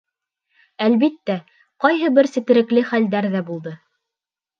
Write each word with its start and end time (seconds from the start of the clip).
Әлбиттә, 0.85 1.35
ҡайһы 1.85 2.09
бер 2.15 2.29
сетерекле 2.37 2.85
хәлдәр 2.93 3.29
ҙә 3.35 3.43
булды. 3.51 3.75